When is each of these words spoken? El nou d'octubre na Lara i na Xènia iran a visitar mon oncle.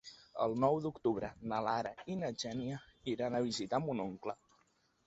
El 0.45 0.55
nou 0.63 0.77
d'octubre 0.85 1.29
na 1.51 1.59
Lara 1.67 1.93
i 2.15 2.17
na 2.25 2.33
Xènia 2.45 2.81
iran 3.17 3.39
a 3.43 3.47
visitar 3.51 3.83
mon 3.87 4.05
oncle. 4.11 4.39